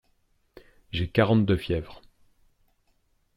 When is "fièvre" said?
1.55-2.01